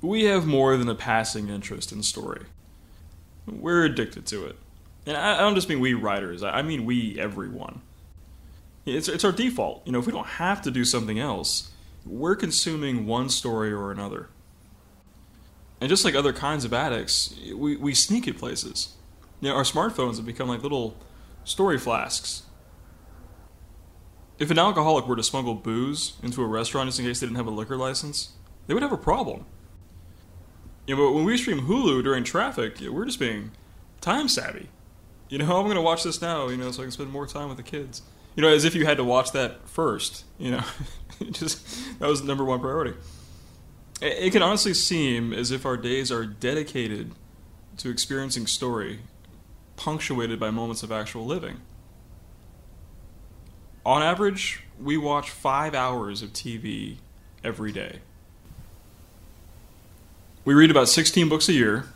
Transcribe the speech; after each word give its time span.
We 0.00 0.24
have 0.24 0.46
more 0.46 0.76
than 0.76 0.88
a 0.88 0.94
passing 0.94 1.48
interest 1.48 1.90
in 1.90 2.02
story. 2.02 2.42
We're 3.46 3.84
addicted 3.84 4.26
to 4.26 4.46
it. 4.46 4.56
And 5.06 5.16
I 5.16 5.38
don't 5.38 5.54
just 5.54 5.68
mean 5.68 5.80
we 5.80 5.94
writers, 5.94 6.42
I 6.42 6.62
mean 6.62 6.84
we 6.84 7.18
everyone. 7.18 7.80
It's, 8.86 9.08
it's 9.08 9.24
our 9.24 9.32
default. 9.32 9.82
You 9.84 9.92
know, 9.92 9.98
if 9.98 10.06
we 10.06 10.12
don't 10.12 10.26
have 10.26 10.62
to 10.62 10.70
do 10.70 10.84
something 10.84 11.18
else, 11.18 11.70
we're 12.06 12.36
consuming 12.36 13.06
one 13.06 13.28
story 13.28 13.72
or 13.72 13.90
another. 13.90 14.28
And 15.80 15.88
just 15.88 16.04
like 16.04 16.14
other 16.14 16.32
kinds 16.32 16.64
of 16.64 16.72
addicts, 16.72 17.34
we, 17.54 17.76
we 17.76 17.94
sneak 17.94 18.28
at 18.28 18.38
places. 18.38 18.94
You 19.40 19.50
know, 19.50 19.56
our 19.56 19.62
smartphones 19.62 20.16
have 20.16 20.26
become 20.26 20.48
like 20.48 20.62
little 20.62 20.96
story 21.44 21.78
flasks. 21.78 22.42
If 24.38 24.50
an 24.50 24.58
alcoholic 24.58 25.06
were 25.06 25.16
to 25.16 25.22
smuggle 25.22 25.54
booze 25.54 26.14
into 26.22 26.42
a 26.42 26.46
restaurant 26.46 26.88
just 26.88 27.00
in 27.00 27.06
case 27.06 27.20
they 27.20 27.26
didn't 27.26 27.36
have 27.36 27.46
a 27.46 27.50
liquor 27.50 27.76
license, 27.76 28.32
they 28.66 28.74
would 28.74 28.82
have 28.82 28.92
a 28.92 28.98
problem. 28.98 29.46
You 30.86 30.96
know, 30.96 31.06
but 31.06 31.12
when 31.12 31.24
we 31.24 31.36
stream 31.36 31.66
Hulu 31.66 32.02
during 32.02 32.24
traffic, 32.24 32.78
we're 32.80 33.04
just 33.04 33.18
being 33.18 33.50
time 34.00 34.28
savvy. 34.28 34.68
You 35.28 35.38
know, 35.38 35.44
I'm 35.58 35.64
going 35.64 35.76
to 35.76 35.82
watch 35.82 36.04
this 36.04 36.22
now, 36.22 36.48
you 36.48 36.56
know, 36.56 36.70
so 36.70 36.82
I 36.82 36.84
can 36.84 36.92
spend 36.92 37.10
more 37.10 37.26
time 37.26 37.48
with 37.48 37.56
the 37.56 37.62
kids. 37.62 38.02
You 38.36 38.42
know, 38.42 38.48
as 38.48 38.64
if 38.64 38.74
you 38.74 38.86
had 38.86 38.96
to 38.98 39.04
watch 39.04 39.32
that 39.32 39.68
first, 39.68 40.24
you 40.38 40.52
know. 40.52 40.64
just 41.30 41.98
that 41.98 42.08
was 42.08 42.20
the 42.22 42.28
number 42.28 42.44
one 42.44 42.60
priority. 42.60 42.94
It 44.00 44.30
can 44.30 44.42
honestly 44.42 44.74
seem 44.74 45.32
as 45.32 45.50
if 45.50 45.66
our 45.66 45.76
days 45.76 46.12
are 46.12 46.24
dedicated 46.24 47.12
to 47.78 47.90
experiencing 47.90 48.46
story, 48.46 49.00
punctuated 49.78 50.38
by 50.38 50.50
moments 50.50 50.82
of 50.82 50.92
actual 50.92 51.24
living. 51.24 51.62
On 53.86 54.02
average, 54.02 54.64
we 54.78 54.98
watch 54.98 55.30
five 55.30 55.74
hours 55.74 56.20
of 56.20 56.34
TV 56.34 56.96
every 57.42 57.72
day. 57.72 58.00
We 60.44 60.52
read 60.52 60.70
about 60.70 60.88
16 60.88 61.28
books 61.28 61.48
a 61.48 61.54
year, 61.54 61.86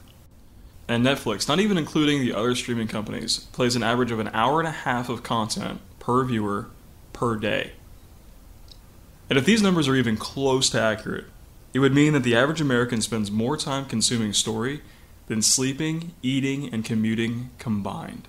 and 0.89 1.05
Netflix, 1.05 1.48
not 1.48 1.61
even 1.61 1.77
including 1.77 2.20
the 2.20 2.33
other 2.33 2.55
streaming 2.55 2.89
companies, 2.89 3.41
plays 3.52 3.77
an 3.77 3.83
average 3.83 4.11
of 4.11 4.20
an 4.20 4.30
hour 4.33 4.61
and 4.61 4.69
a 4.69 4.72
half 4.72 5.08
of 5.08 5.22
content 5.22 5.80
per 5.98 6.24
viewer 6.24 6.69
per 7.12 7.36
day. 7.36 7.72
And 9.28 9.39
if 9.39 9.44
these 9.44 9.62
numbers 9.62 9.89
are 9.89 9.96
even 9.96 10.17
close 10.17 10.70
to 10.70 10.80
accurate, 10.80 11.27
it 11.74 11.78
would 11.78 11.94
mean 11.94 12.12
that 12.12 12.22
the 12.22 12.36
average 12.36 12.61
American 12.61 13.00
spends 13.00 13.30
more 13.30 13.56
time 13.56 13.86
consuming 13.86 14.33
story 14.33 14.83
than 15.27 15.42
sleeping, 15.42 16.12
eating, 16.23 16.73
and 16.73 16.84
commuting 16.84 17.51
combined. 17.59 18.28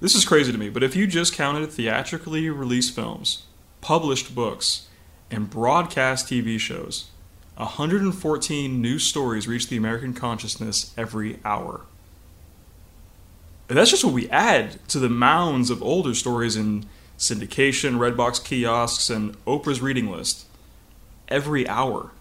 This 0.00 0.14
is 0.14 0.24
crazy 0.24 0.52
to 0.52 0.58
me, 0.58 0.68
but 0.68 0.84
if 0.84 0.94
you 0.94 1.06
just 1.06 1.34
counted 1.34 1.72
theatrically 1.72 2.48
released 2.50 2.94
films, 2.94 3.42
published 3.80 4.34
books, 4.34 4.86
and 5.30 5.50
broadcast 5.50 6.26
TV 6.26 6.58
shows, 6.58 7.08
114 7.56 8.80
new 8.80 8.98
stories 9.00 9.48
reach 9.48 9.68
the 9.68 9.76
American 9.76 10.14
consciousness 10.14 10.94
every 10.96 11.40
hour. 11.44 11.80
And 13.68 13.76
that's 13.76 13.90
just 13.90 14.04
what 14.04 14.14
we 14.14 14.30
add 14.30 14.86
to 14.88 15.00
the 15.00 15.08
mounds 15.08 15.68
of 15.68 15.82
older 15.82 16.14
stories 16.14 16.54
in 16.56 16.86
syndication, 17.18 17.98
Redbox 17.98 18.42
kiosks, 18.44 19.10
and 19.10 19.36
Oprah's 19.44 19.82
reading 19.82 20.08
list 20.10 20.46
every 21.28 21.68
hour. 21.68 22.12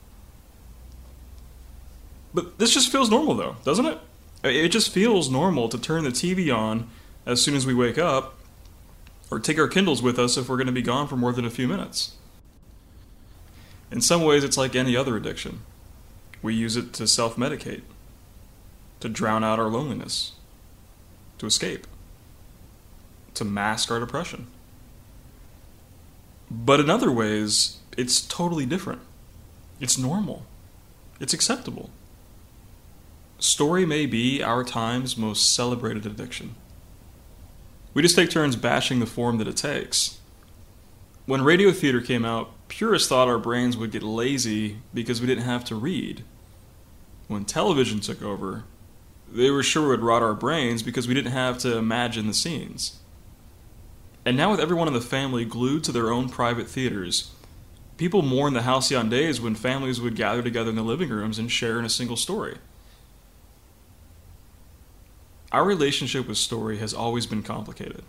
But 2.38 2.60
this 2.60 2.72
just 2.72 2.92
feels 2.92 3.10
normal, 3.10 3.34
though, 3.34 3.56
doesn't 3.64 3.88
it? 3.88 3.98
It 4.44 4.70
just 4.70 4.92
feels 4.92 5.28
normal 5.28 5.70
to 5.70 5.78
turn 5.80 6.04
the 6.04 6.12
TV 6.12 6.56
on 6.56 6.88
as 7.26 7.42
soon 7.42 7.56
as 7.56 7.66
we 7.66 7.74
wake 7.74 7.98
up, 7.98 8.38
or 9.32 9.40
take 9.40 9.58
our 9.58 9.68
Kindles 9.68 10.04
with 10.04 10.20
us 10.20 10.38
if 10.38 10.48
we're 10.48 10.58
going 10.58 10.68
to 10.68 10.72
be 10.72 10.84
gone 10.84 11.08
for 11.08 11.18
more 11.18 11.34
than 11.34 11.46
a 11.46 11.50
few 11.50 11.68
minutes. 11.68 12.16
In 13.89 14.02
some 14.02 14.22
ways, 14.22 14.44
it's 14.44 14.56
like 14.56 14.76
any 14.76 14.95
other 14.95 15.17
addiction. 15.17 15.61
We 16.44 16.54
use 16.54 16.78
it 16.78 16.94
to 16.94 17.08
self 17.08 17.38
medicate, 17.38 17.82
to 19.00 19.10
drown 19.10 19.44
out 19.44 19.58
our 19.58 19.70
loneliness, 19.70 20.34
to 21.40 21.48
escape, 21.48 21.88
to 23.34 23.44
mask 23.44 23.90
our 23.90 24.00
depression. 24.00 24.45
But 26.52 26.80
in 26.80 26.92
other 26.92 27.11
ways, 27.11 27.78
it's 27.98 28.22
totally 28.22 28.67
different. 28.67 29.02
It's 29.80 29.98
normal. 29.98 30.45
It's 31.20 31.34
acceptable. 31.34 31.90
Story 33.48 33.86
may 33.86 34.06
be 34.06 34.44
our 34.44 34.62
time's 34.62 35.16
most 35.16 35.56
celebrated 35.56 36.06
addiction. 36.06 36.56
We 37.94 38.02
just 38.02 38.14
take 38.14 38.30
turns 38.30 38.58
bashing 38.58 39.00
the 39.00 39.06
form 39.06 39.38
that 39.38 39.48
it 39.48 39.56
takes. 39.56 40.18
When 41.26 41.42
radio 41.42 41.72
theater 41.72 42.02
came 42.02 42.26
out, 42.26 42.52
purists 42.68 43.08
thought 43.08 43.30
our 43.30 43.38
brains 43.38 43.78
would 43.78 43.92
get 43.92 44.04
lazy 44.04 44.80
because 44.94 45.22
we 45.22 45.28
didn't 45.28 45.46
have 45.46 45.64
to 45.66 45.76
read. 45.76 46.26
When 47.30 47.46
television 47.46 48.02
took 48.02 48.22
over, 48.22 48.66
they 49.32 49.50
were 49.50 49.64
sure 49.64 49.86
it 49.86 49.88
would 49.88 50.02
rot 50.02 50.22
our 50.22 50.34
brains 50.34 50.84
because 50.84 51.08
we 51.08 51.14
didn't 51.14 51.32
have 51.32 51.58
to 51.60 51.78
imagine 51.78 52.28
the 52.28 52.34
scenes. 52.34 53.00
And 54.26 54.36
now, 54.36 54.52
with 54.52 54.60
everyone 54.60 54.90
in 54.90 54.94
the 54.94 55.00
family 55.00 55.46
glued 55.46 55.86
to 55.86 55.94
their 55.94 56.12
own 56.12 56.28
private 56.28 56.68
theaters, 56.68 57.32
people 57.96 58.22
mourn 58.22 58.54
the 58.54 58.64
halcyon 58.64 59.08
days 59.08 59.40
when 59.40 59.56
families 59.56 60.02
would 60.02 60.18
gather 60.18 60.44
together 60.44 60.70
in 60.70 60.76
the 60.76 60.82
living 60.82 61.10
rooms 61.10 61.40
and 61.40 61.50
share 61.50 61.80
in 61.80 61.86
a 61.86 61.90
single 61.90 62.18
story. 62.18 62.58
Our 65.52 65.64
relationship 65.64 66.28
with 66.28 66.38
story 66.38 66.78
has 66.78 66.94
always 66.94 67.26
been 67.26 67.44
complicated. 67.44 68.04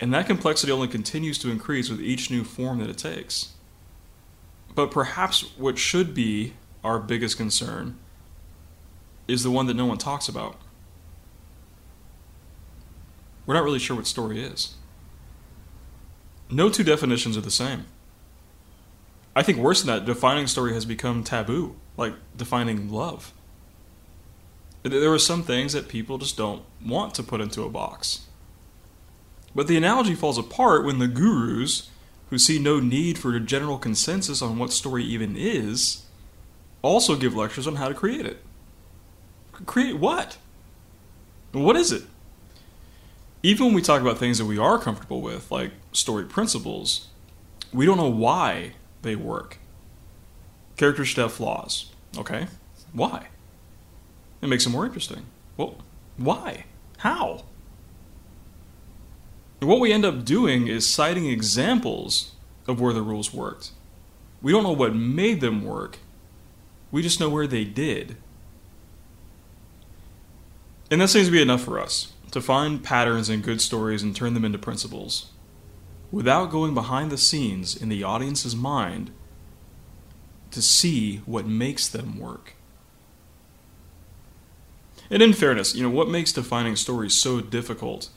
And 0.00 0.14
that 0.14 0.26
complexity 0.26 0.70
only 0.70 0.88
continues 0.88 1.38
to 1.38 1.50
increase 1.50 1.90
with 1.90 2.00
each 2.00 2.30
new 2.30 2.44
form 2.44 2.78
that 2.78 2.88
it 2.88 2.98
takes. 2.98 3.54
But 4.74 4.90
perhaps 4.90 5.42
what 5.56 5.78
should 5.78 6.14
be 6.14 6.54
our 6.84 7.00
biggest 7.00 7.36
concern 7.36 7.98
is 9.26 9.42
the 9.42 9.50
one 9.50 9.66
that 9.66 9.74
no 9.74 9.86
one 9.86 9.98
talks 9.98 10.28
about. 10.28 10.56
We're 13.44 13.54
not 13.54 13.64
really 13.64 13.78
sure 13.78 13.96
what 13.96 14.06
story 14.06 14.40
is. 14.40 14.74
No 16.50 16.70
two 16.70 16.84
definitions 16.84 17.36
are 17.36 17.42
the 17.42 17.50
same. 17.50 17.86
I 19.34 19.42
think 19.42 19.58
worse 19.58 19.82
than 19.82 19.94
that, 19.94 20.06
defining 20.06 20.46
story 20.46 20.74
has 20.74 20.84
become 20.84 21.24
taboo, 21.24 21.76
like 21.96 22.14
defining 22.36 22.90
love. 22.90 23.32
There 24.82 25.12
are 25.12 25.18
some 25.18 25.42
things 25.42 25.72
that 25.72 25.88
people 25.88 26.18
just 26.18 26.36
don't 26.36 26.62
want 26.84 27.14
to 27.14 27.22
put 27.22 27.40
into 27.40 27.62
a 27.62 27.68
box. 27.68 28.26
But 29.54 29.66
the 29.66 29.76
analogy 29.76 30.14
falls 30.14 30.38
apart 30.38 30.84
when 30.84 30.98
the 30.98 31.08
gurus, 31.08 31.90
who 32.30 32.38
see 32.38 32.58
no 32.58 32.80
need 32.80 33.18
for 33.18 33.34
a 33.34 33.40
general 33.40 33.78
consensus 33.78 34.40
on 34.40 34.58
what 34.58 34.72
story 34.72 35.04
even 35.04 35.36
is, 35.36 36.04
also 36.82 37.16
give 37.16 37.34
lectures 37.34 37.66
on 37.66 37.76
how 37.76 37.88
to 37.88 37.94
create 37.94 38.24
it. 38.24 38.42
Create 39.66 39.98
what? 39.98 40.36
What 41.52 41.76
is 41.76 41.90
it? 41.90 42.04
even 43.42 43.66
when 43.66 43.74
we 43.74 43.82
talk 43.82 44.00
about 44.00 44.18
things 44.18 44.38
that 44.38 44.46
we 44.46 44.58
are 44.58 44.78
comfortable 44.78 45.20
with, 45.20 45.50
like 45.50 45.70
story 45.92 46.24
principles, 46.24 47.08
we 47.72 47.86
don't 47.86 47.96
know 47.96 48.08
why 48.08 48.72
they 49.02 49.14
work. 49.16 49.58
Characters 50.76 51.08
should 51.08 51.22
have 51.22 51.32
flaws. 51.32 51.92
Okay? 52.16 52.46
Why? 52.92 53.28
It 54.40 54.48
makes 54.48 54.64
them 54.64 54.72
more 54.72 54.86
interesting. 54.86 55.26
Well, 55.56 55.78
why? 56.16 56.64
How? 56.98 57.44
And 59.60 59.68
what 59.68 59.80
we 59.80 59.92
end 59.92 60.04
up 60.04 60.24
doing 60.24 60.68
is 60.68 60.88
citing 60.88 61.26
examples 61.26 62.32
of 62.66 62.80
where 62.80 62.92
the 62.92 63.02
rules 63.02 63.34
worked. 63.34 63.72
We 64.40 64.52
don't 64.52 64.62
know 64.62 64.72
what 64.72 64.94
made 64.94 65.40
them 65.40 65.64
work, 65.64 65.98
we 66.90 67.02
just 67.02 67.20
know 67.20 67.28
where 67.28 67.46
they 67.46 67.64
did. 67.64 68.16
And 70.90 71.00
that 71.00 71.08
seems 71.08 71.26
to 71.26 71.32
be 71.32 71.42
enough 71.42 71.62
for 71.62 71.78
us 71.78 72.12
to 72.30 72.40
find 72.40 72.82
patterns 72.82 73.28
in 73.28 73.40
good 73.40 73.60
stories 73.60 74.02
and 74.02 74.14
turn 74.14 74.34
them 74.34 74.44
into 74.44 74.58
principles, 74.58 75.32
without 76.10 76.50
going 76.50 76.72
behind 76.72 77.10
the 77.10 77.18
scenes 77.18 77.76
in 77.76 77.88
the 77.88 78.04
audience's 78.04 78.56
mind 78.56 79.10
to 80.50 80.62
see 80.62 81.16
what 81.26 81.46
makes 81.46 81.88
them 81.88 82.18
work. 82.18 82.54
And 85.10 85.22
in 85.22 85.32
fairness, 85.32 85.74
you 85.74 85.82
know, 85.82 85.90
what 85.90 86.08
makes 86.08 86.32
defining 86.32 86.76
stories 86.76 87.14
so 87.14 87.40
difficult 87.40 88.10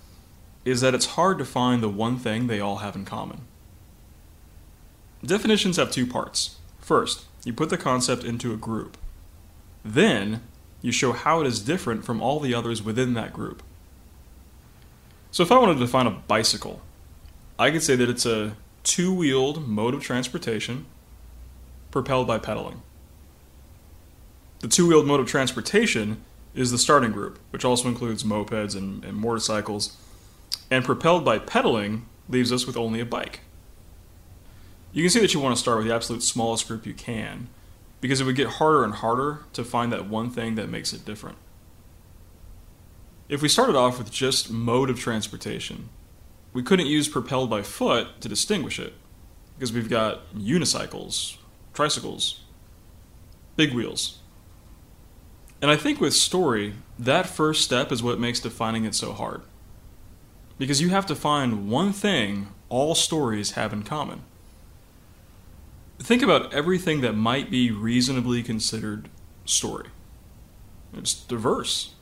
is 0.65 0.81
that 0.81 0.93
it's 0.93 1.07
hard 1.07 1.37
to 1.37 1.45
find 1.45 1.81
the 1.81 1.89
one 1.89 2.17
thing 2.17 2.47
they 2.47 2.59
all 2.59 2.77
have 2.77 2.95
in 2.95 3.05
common. 3.05 3.41
Definitions 5.23 5.77
have 5.77 5.91
two 5.91 6.05
parts. 6.05 6.57
First, 6.79 7.25
you 7.45 7.53
put 7.53 7.69
the 7.69 7.77
concept 7.77 8.23
into 8.23 8.53
a 8.53 8.57
group. 8.57 8.97
Then, 9.83 10.41
you 10.81 10.91
show 10.91 11.11
how 11.13 11.41
it 11.41 11.47
is 11.47 11.59
different 11.59 12.03
from 12.03 12.21
all 12.21 12.39
the 12.39 12.53
others 12.53 12.83
within 12.83 13.13
that 13.13 13.33
group. 13.33 13.63
So 15.31 15.43
if 15.43 15.51
I 15.51 15.57
wanted 15.57 15.75
to 15.75 15.79
define 15.79 16.07
a 16.07 16.11
bicycle, 16.11 16.81
I 17.57 17.71
could 17.71 17.83
say 17.83 17.95
that 17.95 18.09
it's 18.09 18.25
a 18.25 18.55
two 18.83 19.13
wheeled 19.13 19.67
mode 19.67 19.93
of 19.93 20.01
transportation 20.01 20.85
propelled 21.91 22.27
by 22.27 22.37
pedaling. 22.37 22.81
The 24.59 24.67
two 24.67 24.87
wheeled 24.87 25.07
mode 25.07 25.19
of 25.19 25.27
transportation 25.27 26.23
is 26.53 26.71
the 26.71 26.77
starting 26.77 27.11
group, 27.11 27.39
which 27.51 27.63
also 27.63 27.87
includes 27.87 28.23
mopeds 28.23 28.75
and, 28.75 29.03
and 29.05 29.17
motorcycles. 29.17 29.97
And 30.69 30.83
propelled 30.83 31.25
by 31.25 31.39
pedaling 31.39 32.05
leaves 32.29 32.51
us 32.51 32.65
with 32.65 32.77
only 32.77 32.99
a 32.99 33.05
bike. 33.05 33.41
You 34.93 35.03
can 35.03 35.09
see 35.09 35.19
that 35.21 35.33
you 35.33 35.39
want 35.39 35.55
to 35.55 35.61
start 35.61 35.77
with 35.77 35.87
the 35.87 35.93
absolute 35.93 36.23
smallest 36.23 36.67
group 36.67 36.85
you 36.85 36.93
can, 36.93 37.47
because 38.01 38.19
it 38.19 38.25
would 38.25 38.35
get 38.35 38.47
harder 38.47 38.83
and 38.83 38.95
harder 38.95 39.39
to 39.53 39.63
find 39.63 39.91
that 39.93 40.07
one 40.07 40.29
thing 40.29 40.55
that 40.55 40.69
makes 40.69 40.91
it 40.91 41.05
different. 41.05 41.37
If 43.29 43.41
we 43.41 43.47
started 43.47 43.75
off 43.75 43.97
with 43.97 44.11
just 44.11 44.51
mode 44.51 44.89
of 44.89 44.99
transportation, 44.99 45.89
we 46.51 46.63
couldn't 46.63 46.87
use 46.87 47.07
propelled 47.07 47.49
by 47.49 47.61
foot 47.61 48.19
to 48.19 48.27
distinguish 48.27 48.79
it, 48.79 48.93
because 49.55 49.71
we've 49.71 49.89
got 49.89 50.33
unicycles, 50.33 51.37
tricycles, 51.73 52.41
big 53.55 53.73
wheels. 53.73 54.17
And 55.61 55.69
I 55.69 55.75
think 55.75 56.01
with 56.01 56.13
story, 56.13 56.73
that 56.97 57.27
first 57.27 57.63
step 57.63 57.91
is 57.91 58.01
what 58.01 58.19
makes 58.19 58.39
defining 58.39 58.83
it 58.83 58.95
so 58.95 59.13
hard. 59.13 59.41
Because 60.57 60.81
you 60.81 60.89
have 60.89 61.05
to 61.07 61.15
find 61.15 61.69
one 61.69 61.93
thing 61.93 62.47
all 62.69 62.95
stories 62.95 63.51
have 63.51 63.73
in 63.73 63.83
common. 63.83 64.23
Think 65.99 66.23
about 66.23 66.51
everything 66.51 67.01
that 67.01 67.13
might 67.13 67.51
be 67.51 67.69
reasonably 67.69 68.41
considered 68.41 69.07
story. 69.45 69.89
It's 70.95 71.13
diverse. 71.13 71.93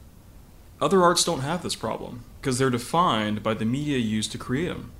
Other 0.81 1.03
arts 1.03 1.25
don't 1.25 1.41
have 1.41 1.61
this 1.61 1.75
problem 1.75 2.23
because 2.39 2.57
they're 2.57 2.69
defined 2.69 3.43
by 3.43 3.53
the 3.53 3.65
media 3.65 3.97
used 3.97 4.31
to 4.31 4.37
create 4.37 4.69
them. 4.69 4.91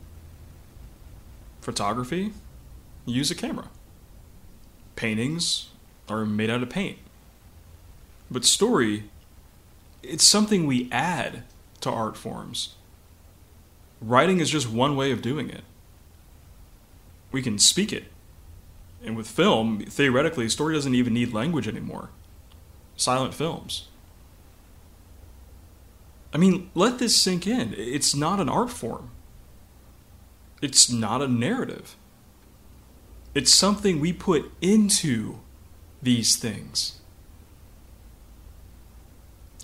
Photography, 1.62 2.34
use 3.06 3.32
a 3.32 3.36
camera. 3.36 3.70
Paintings 4.98 5.70
are 6.10 6.26
made 6.26 6.50
out 6.50 6.62
of 6.62 6.70
paint. 6.70 6.98
But 8.32 8.46
story, 8.46 9.06
it's 10.04 10.28
something 10.28 10.66
we 10.66 10.90
add 10.92 11.44
to 11.82 11.90
art 11.90 12.18
forms. 12.18 12.76
Writing 14.02 14.40
is 14.40 14.50
just 14.50 14.70
one 14.70 14.96
way 14.96 15.12
of 15.12 15.22
doing 15.22 15.50
it. 15.50 15.64
We 17.32 17.42
can 17.42 17.60
speak 17.60 17.92
it. 17.92 18.06
And 19.04 19.16
with 19.16 19.28
film, 19.28 19.80
theoretically, 19.80 20.50
story 20.50 20.76
doesn't 20.76 20.96
even 20.96 21.14
need 21.14 21.34
language 21.34 21.68
anymore. 21.68 22.10
Silent 22.96 23.34
films. 23.34 23.88
I 26.34 26.38
mean, 26.38 26.70
let 26.76 27.00
this 27.00 27.16
sink 27.16 27.48
in. 27.48 27.74
It's 27.78 28.14
not 28.14 28.40
an 28.40 28.50
art 28.50 28.70
form. 28.70 29.12
It's 30.62 30.92
not 30.92 31.22
a 31.22 31.28
narrative. 31.28 31.96
It's 33.34 33.54
something 33.54 34.00
we 34.00 34.12
put 34.14 34.52
into 34.62 35.40
these 36.02 36.36
things. 36.36 36.99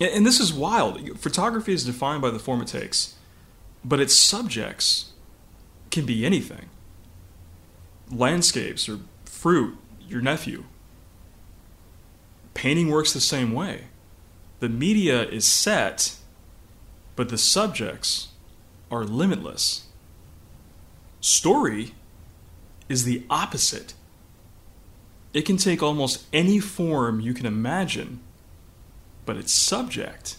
And 0.00 0.26
this 0.26 0.40
is 0.40 0.52
wild. 0.52 1.18
Photography 1.18 1.72
is 1.72 1.84
defined 1.84 2.20
by 2.20 2.30
the 2.30 2.38
form 2.38 2.60
it 2.60 2.68
takes, 2.68 3.14
but 3.84 4.00
its 4.00 4.14
subjects 4.14 5.12
can 5.90 6.04
be 6.04 6.26
anything 6.26 6.68
landscapes 8.10 8.88
or 8.88 9.00
fruit, 9.24 9.76
your 10.08 10.20
nephew. 10.20 10.64
Painting 12.54 12.88
works 12.88 13.12
the 13.12 13.20
same 13.20 13.52
way. 13.52 13.84
The 14.60 14.68
media 14.68 15.22
is 15.28 15.46
set, 15.46 16.16
but 17.14 17.28
the 17.28 17.38
subjects 17.38 18.28
are 18.90 19.04
limitless. 19.04 19.86
Story 21.20 21.94
is 22.88 23.04
the 23.04 23.24
opposite. 23.28 23.94
It 25.34 25.42
can 25.42 25.56
take 25.56 25.82
almost 25.82 26.24
any 26.32 26.60
form 26.60 27.20
you 27.20 27.34
can 27.34 27.44
imagine, 27.44 28.20
but 29.26 29.36
its 29.36 29.52
subject 29.52 30.36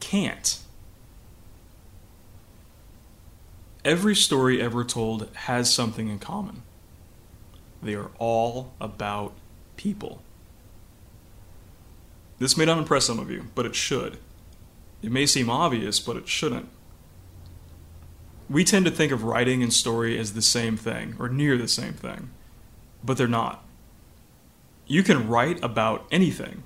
can't. 0.00 0.58
Every 3.84 4.16
story 4.16 4.60
ever 4.60 4.82
told 4.82 5.28
has 5.34 5.72
something 5.72 6.08
in 6.08 6.18
common. 6.18 6.62
They 7.80 7.94
are 7.94 8.10
all 8.18 8.72
about 8.80 9.32
people. 9.76 10.22
This 12.38 12.56
may 12.56 12.64
not 12.64 12.78
impress 12.78 13.06
some 13.06 13.20
of 13.20 13.30
you, 13.30 13.46
but 13.54 13.64
it 13.64 13.76
should. 13.76 14.18
It 15.02 15.12
may 15.12 15.26
seem 15.26 15.48
obvious, 15.48 16.00
but 16.00 16.16
it 16.16 16.26
shouldn't. 16.26 16.68
We 18.48 18.64
tend 18.64 18.84
to 18.86 18.90
think 18.90 19.12
of 19.12 19.24
writing 19.24 19.62
and 19.62 19.72
story 19.72 20.18
as 20.18 20.32
the 20.32 20.42
same 20.42 20.76
thing, 20.76 21.14
or 21.18 21.28
near 21.28 21.56
the 21.56 21.68
same 21.68 21.92
thing, 21.92 22.30
but 23.04 23.16
they're 23.16 23.28
not. 23.28 23.64
You 24.86 25.02
can 25.02 25.28
write 25.28 25.62
about 25.62 26.06
anything, 26.10 26.62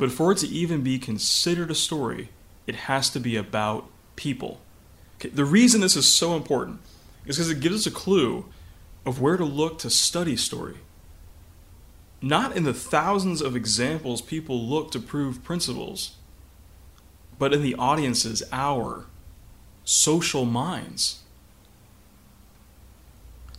but 0.00 0.10
for 0.10 0.32
it 0.32 0.38
to 0.38 0.48
even 0.48 0.80
be 0.80 0.98
considered 0.98 1.70
a 1.70 1.74
story, 1.74 2.30
it 2.66 2.74
has 2.74 3.10
to 3.10 3.20
be 3.20 3.36
about 3.36 3.86
people. 4.16 4.60
Okay, 5.16 5.28
the 5.28 5.44
reason 5.44 5.82
this 5.82 5.94
is 5.94 6.10
so 6.10 6.34
important 6.34 6.80
is 7.26 7.36
because 7.36 7.50
it 7.50 7.60
gives 7.60 7.74
us 7.74 7.86
a 7.86 7.94
clue 7.94 8.46
of 9.04 9.20
where 9.20 9.36
to 9.36 9.44
look 9.44 9.78
to 9.80 9.90
study 9.90 10.36
story. 10.36 10.76
Not 12.22 12.56
in 12.56 12.64
the 12.64 12.72
thousands 12.72 13.42
of 13.42 13.54
examples 13.54 14.22
people 14.22 14.58
look 14.58 14.90
to 14.92 15.00
prove 15.00 15.44
principles, 15.44 16.16
but 17.38 17.52
in 17.52 17.62
the 17.62 17.74
audience's 17.74 18.42
our 18.52 19.04
social 19.84 20.46
minds. 20.46 21.20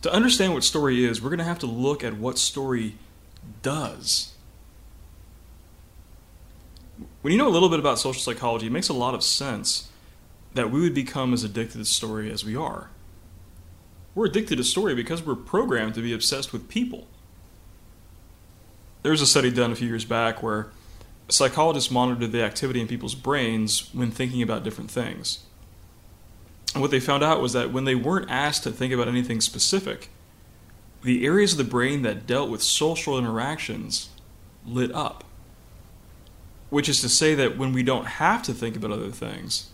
To 0.02 0.12
understand 0.12 0.54
what 0.54 0.64
story 0.64 1.04
is, 1.04 1.22
we're 1.22 1.30
going 1.30 1.38
to 1.38 1.44
have 1.44 1.60
to 1.60 1.66
look 1.66 2.02
at 2.02 2.16
what 2.16 2.36
story 2.36 2.96
does. 3.62 4.31
When 7.22 7.32
you 7.32 7.38
know 7.38 7.48
a 7.48 7.50
little 7.50 7.68
bit 7.68 7.78
about 7.78 7.98
social 7.98 8.20
psychology, 8.20 8.66
it 8.66 8.72
makes 8.72 8.88
a 8.88 8.94
lot 8.94 9.14
of 9.14 9.22
sense 9.22 9.88
that 10.54 10.70
we 10.70 10.80
would 10.80 10.94
become 10.94 11.32
as 11.32 11.44
addicted 11.44 11.78
to 11.78 11.84
story 11.84 12.30
as 12.30 12.44
we 12.44 12.54
are. 12.54 12.90
We're 14.14 14.26
addicted 14.26 14.56
to 14.56 14.64
story 14.64 14.94
because 14.94 15.24
we're 15.24 15.36
programmed 15.36 15.94
to 15.94 16.02
be 16.02 16.12
obsessed 16.12 16.52
with 16.52 16.68
people. 16.68 17.06
There 19.02 19.12
was 19.12 19.22
a 19.22 19.26
study 19.26 19.50
done 19.50 19.72
a 19.72 19.76
few 19.76 19.88
years 19.88 20.04
back 20.04 20.42
where 20.42 20.68
psychologists 21.28 21.90
monitored 21.90 22.32
the 22.32 22.42
activity 22.42 22.80
in 22.80 22.88
people's 22.88 23.14
brains 23.14 23.88
when 23.94 24.10
thinking 24.10 24.42
about 24.42 24.64
different 24.64 24.90
things. 24.90 25.44
And 26.74 26.82
what 26.82 26.90
they 26.90 27.00
found 27.00 27.22
out 27.22 27.40
was 27.40 27.52
that 27.52 27.72
when 27.72 27.84
they 27.84 27.94
weren't 27.94 28.30
asked 28.30 28.64
to 28.64 28.72
think 28.72 28.92
about 28.92 29.08
anything 29.08 29.40
specific, 29.40 30.10
the 31.02 31.24
areas 31.24 31.52
of 31.52 31.58
the 31.58 31.64
brain 31.64 32.02
that 32.02 32.26
dealt 32.26 32.50
with 32.50 32.62
social 32.62 33.18
interactions 33.18 34.10
lit 34.66 34.92
up. 34.92 35.24
Which 36.72 36.88
is 36.88 37.02
to 37.02 37.10
say 37.10 37.34
that 37.34 37.58
when 37.58 37.74
we 37.74 37.82
don't 37.82 38.06
have 38.06 38.42
to 38.44 38.54
think 38.54 38.76
about 38.76 38.92
other 38.92 39.10
things, 39.10 39.68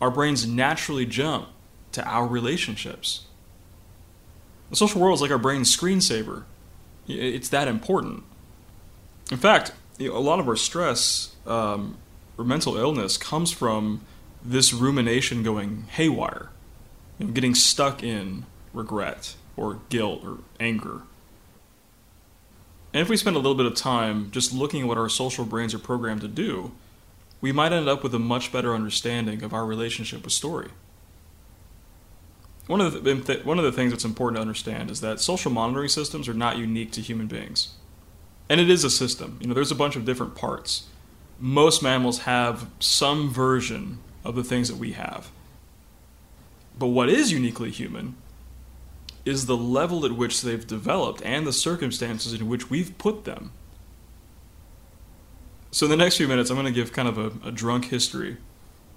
our 0.00 0.10
brains 0.10 0.46
naturally 0.46 1.04
jump 1.04 1.48
to 1.92 2.02
our 2.08 2.26
relationships. 2.26 3.26
The 4.70 4.76
social 4.76 5.02
world 5.02 5.18
is 5.18 5.20
like 5.20 5.30
our 5.30 5.36
brain's 5.36 5.76
screensaver. 5.76 6.44
It's 7.06 7.50
that 7.50 7.68
important. 7.68 8.24
In 9.30 9.36
fact, 9.36 9.72
a 10.00 10.08
lot 10.08 10.40
of 10.40 10.48
our 10.48 10.56
stress 10.56 11.34
um, 11.46 11.98
or 12.38 12.44
mental 12.46 12.78
illness 12.78 13.18
comes 13.18 13.52
from 13.52 14.00
this 14.42 14.72
rumination 14.72 15.42
going 15.42 15.88
haywire, 15.90 16.48
you 17.18 17.26
know, 17.26 17.32
getting 17.32 17.54
stuck 17.54 18.02
in 18.02 18.46
regret 18.72 19.36
or 19.58 19.80
guilt 19.90 20.22
or 20.24 20.38
anger. 20.58 21.02
And 22.92 23.00
if 23.00 23.08
we 23.08 23.16
spend 23.16 23.36
a 23.36 23.38
little 23.38 23.54
bit 23.54 23.66
of 23.66 23.74
time 23.74 24.30
just 24.30 24.52
looking 24.52 24.82
at 24.82 24.88
what 24.88 24.98
our 24.98 25.08
social 25.08 25.44
brains 25.44 25.74
are 25.74 25.78
programmed 25.78 26.22
to 26.22 26.28
do, 26.28 26.72
we 27.40 27.52
might 27.52 27.72
end 27.72 27.88
up 27.88 28.02
with 28.02 28.14
a 28.14 28.18
much 28.18 28.52
better 28.52 28.74
understanding 28.74 29.42
of 29.42 29.54
our 29.54 29.64
relationship 29.64 30.24
with 30.24 30.32
story. 30.32 30.70
One 32.66 32.80
of, 32.80 33.02
the, 33.02 33.40
one 33.44 33.58
of 33.58 33.64
the 33.64 33.72
things 33.72 33.92
that's 33.92 34.04
important 34.04 34.36
to 34.36 34.42
understand 34.42 34.90
is 34.90 35.00
that 35.00 35.20
social 35.20 35.50
monitoring 35.50 35.88
systems 35.88 36.28
are 36.28 36.34
not 36.34 36.58
unique 36.58 36.92
to 36.92 37.00
human 37.00 37.26
beings. 37.26 37.74
And 38.48 38.60
it 38.60 38.68
is 38.68 38.84
a 38.84 38.90
system. 38.90 39.38
You 39.40 39.48
know, 39.48 39.54
there's 39.54 39.70
a 39.70 39.76
bunch 39.76 39.96
of 39.96 40.04
different 40.04 40.34
parts. 40.34 40.86
Most 41.38 41.82
mammals 41.82 42.20
have 42.20 42.68
some 42.78 43.30
version 43.30 43.98
of 44.24 44.34
the 44.34 44.44
things 44.44 44.68
that 44.68 44.76
we 44.76 44.92
have. 44.92 45.30
But 46.78 46.88
what 46.88 47.08
is 47.08 47.32
uniquely 47.32 47.70
human 47.70 48.16
is 49.24 49.46
the 49.46 49.56
level 49.56 50.04
at 50.04 50.12
which 50.12 50.42
they've 50.42 50.66
developed 50.66 51.22
and 51.24 51.46
the 51.46 51.52
circumstances 51.52 52.32
in 52.32 52.48
which 52.48 52.70
we've 52.70 52.96
put 52.98 53.24
them. 53.24 53.52
So, 55.70 55.86
in 55.86 55.90
the 55.90 55.96
next 55.96 56.16
few 56.16 56.26
minutes, 56.26 56.50
I'm 56.50 56.56
going 56.56 56.66
to 56.66 56.72
give 56.72 56.92
kind 56.92 57.08
of 57.08 57.18
a, 57.18 57.48
a 57.48 57.52
drunk 57.52 57.86
history 57.86 58.38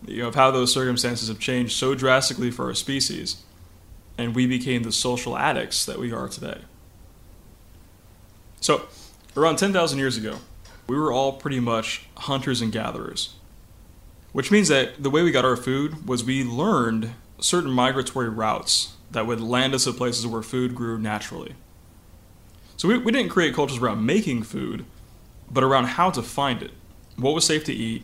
you 0.07 0.23
know, 0.23 0.27
of 0.27 0.35
how 0.35 0.49
those 0.49 0.73
circumstances 0.73 1.27
have 1.27 1.39
changed 1.39 1.73
so 1.73 1.93
drastically 1.93 2.49
for 2.49 2.65
our 2.65 2.73
species, 2.73 3.43
and 4.17 4.35
we 4.35 4.47
became 4.47 4.83
the 4.83 4.91
social 4.91 5.37
addicts 5.37 5.85
that 5.85 5.99
we 5.99 6.11
are 6.11 6.27
today. 6.27 6.61
So, 8.59 8.87
around 9.37 9.57
10,000 9.57 9.99
years 9.99 10.17
ago, 10.17 10.37
we 10.87 10.97
were 10.97 11.11
all 11.11 11.33
pretty 11.33 11.59
much 11.59 12.07
hunters 12.17 12.61
and 12.61 12.71
gatherers, 12.71 13.35
which 14.31 14.51
means 14.51 14.67
that 14.69 15.01
the 15.01 15.09
way 15.09 15.21
we 15.21 15.31
got 15.31 15.45
our 15.45 15.57
food 15.57 16.07
was 16.07 16.23
we 16.23 16.43
learned 16.43 17.13
certain 17.39 17.71
migratory 17.71 18.29
routes 18.29 18.93
that 19.13 19.27
would 19.27 19.41
land 19.41 19.73
us 19.73 19.87
at 19.87 19.95
places 19.95 20.27
where 20.27 20.41
food 20.41 20.75
grew 20.75 20.97
naturally. 20.97 21.55
So 22.77 22.87
we, 22.87 22.97
we 22.97 23.11
didn't 23.11 23.29
create 23.29 23.53
cultures 23.53 23.77
around 23.77 24.05
making 24.05 24.43
food, 24.43 24.85
but 25.49 25.63
around 25.63 25.85
how 25.85 26.09
to 26.11 26.21
find 26.21 26.61
it. 26.61 26.71
what 27.15 27.33
was 27.33 27.45
safe 27.45 27.63
to 27.65 27.73
eat, 27.73 28.03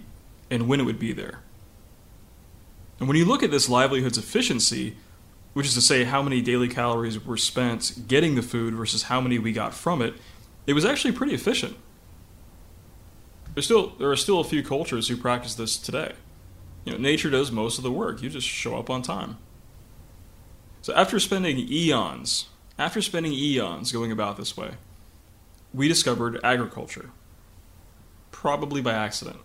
and 0.49 0.67
when 0.67 0.79
it 0.79 0.83
would 0.83 0.99
be 0.99 1.13
there. 1.13 1.41
And 2.99 3.07
when 3.07 3.17
you 3.17 3.25
look 3.25 3.43
at 3.43 3.51
this 3.51 3.69
livelihood's 3.69 4.17
efficiency, 4.17 4.97
which 5.53 5.65
is 5.65 5.73
to 5.73 5.81
say 5.81 6.03
how 6.03 6.21
many 6.21 6.41
daily 6.41 6.67
calories 6.67 7.23
were 7.23 7.37
spent 7.37 8.07
getting 8.07 8.35
the 8.35 8.41
food 8.41 8.73
versus 8.73 9.03
how 9.03 9.19
many 9.21 9.39
we 9.39 9.51
got 9.51 9.73
from 9.73 10.01
it, 10.01 10.13
it 10.67 10.73
was 10.73 10.85
actually 10.85 11.11
pretty 11.11 11.33
efficient. 11.33 11.75
There's 13.53 13.65
still 13.65 13.93
there 13.97 14.11
are 14.11 14.15
still 14.15 14.39
a 14.39 14.43
few 14.43 14.63
cultures 14.63 15.07
who 15.07 15.17
practice 15.17 15.55
this 15.55 15.77
today. 15.77 16.13
You 16.85 16.93
know, 16.93 16.97
nature 16.97 17.29
does 17.29 17.51
most 17.51 17.77
of 17.77 17.83
the 17.83 17.91
work. 17.91 18.21
You 18.21 18.29
just 18.29 18.47
show 18.47 18.77
up 18.77 18.89
on 18.89 19.01
time. 19.01 19.37
So 20.81 20.93
after 20.93 21.19
spending 21.19 21.57
eons, 21.69 22.48
after 22.77 23.01
spending 23.01 23.33
eons 23.33 23.91
going 23.91 24.12
about 24.12 24.38
this 24.38 24.55
way, 24.55 24.71
we 25.74 25.88
discovered 25.88 26.39
agriculture. 26.43 27.12
Probably 28.31 28.81
by 28.81 28.93
accident. 28.93 29.39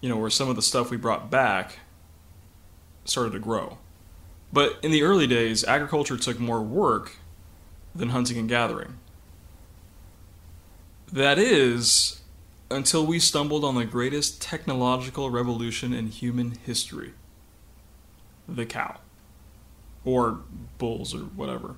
You 0.00 0.08
know, 0.08 0.16
where 0.16 0.30
some 0.30 0.48
of 0.48 0.56
the 0.56 0.62
stuff 0.62 0.90
we 0.90 0.96
brought 0.96 1.30
back 1.30 1.78
started 3.04 3.32
to 3.32 3.38
grow. 3.38 3.78
But 4.52 4.78
in 4.82 4.90
the 4.90 5.02
early 5.02 5.26
days, 5.26 5.62
agriculture 5.64 6.16
took 6.16 6.40
more 6.40 6.60
work 6.60 7.16
than 7.94 8.10
hunting 8.10 8.36
and 8.36 8.48
gathering. 8.48 8.98
That 11.12 11.38
is, 11.38 12.20
until 12.70 13.06
we 13.06 13.18
stumbled 13.18 13.64
on 13.64 13.74
the 13.74 13.84
greatest 13.84 14.40
technological 14.40 15.30
revolution 15.30 15.92
in 15.92 16.08
human 16.08 16.52
history 16.64 17.12
the 18.48 18.66
cow. 18.66 18.98
Or 20.04 20.40
bulls, 20.78 21.14
or 21.14 21.18
whatever. 21.18 21.76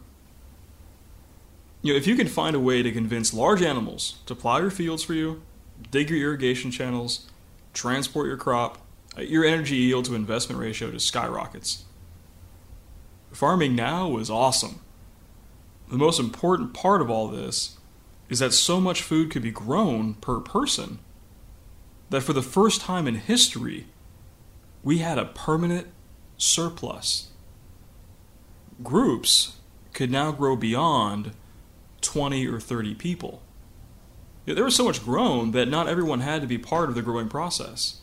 You 1.82 1.92
know, 1.92 1.98
if 1.98 2.06
you 2.06 2.14
can 2.14 2.28
find 2.28 2.54
a 2.54 2.60
way 2.60 2.82
to 2.82 2.92
convince 2.92 3.34
large 3.34 3.60
animals 3.60 4.18
to 4.26 4.34
plow 4.34 4.58
your 4.58 4.70
fields 4.70 5.02
for 5.02 5.14
you, 5.14 5.42
dig 5.90 6.10
your 6.10 6.20
irrigation 6.20 6.70
channels, 6.70 7.28
transport 7.74 8.28
your 8.28 8.36
crop, 8.36 8.78
uh, 9.18 9.22
your 9.22 9.44
energy 9.44 9.76
yield 9.76 10.04
to 10.04 10.14
investment 10.14 10.60
ratio 10.60 10.90
just 10.90 11.06
skyrockets. 11.06 11.84
Farming 13.32 13.74
now 13.74 14.16
is 14.18 14.30
awesome. 14.30 14.80
The 15.90 15.98
most 15.98 16.20
important 16.20 16.72
part 16.72 17.00
of 17.00 17.10
all 17.10 17.28
this 17.28 17.76
is 18.28 18.38
that 18.38 18.52
so 18.52 18.80
much 18.80 19.02
food 19.02 19.30
could 19.30 19.42
be 19.42 19.50
grown 19.50 20.14
per 20.14 20.38
person 20.40 21.00
that 22.10 22.22
for 22.22 22.32
the 22.32 22.42
first 22.42 22.80
time 22.80 23.08
in 23.08 23.16
history, 23.16 23.86
we 24.82 24.98
had 24.98 25.18
a 25.18 25.24
permanent 25.24 25.88
surplus. 26.36 27.31
Groups 28.82 29.56
could 29.92 30.10
now 30.10 30.32
grow 30.32 30.56
beyond 30.56 31.32
20 32.00 32.46
or 32.46 32.60
30 32.60 32.94
people. 32.94 33.42
There 34.44 34.64
was 34.64 34.74
so 34.74 34.84
much 34.84 35.04
grown 35.04 35.52
that 35.52 35.68
not 35.68 35.88
everyone 35.88 36.20
had 36.20 36.40
to 36.42 36.48
be 36.48 36.58
part 36.58 36.88
of 36.88 36.94
the 36.94 37.02
growing 37.02 37.28
process 37.28 38.02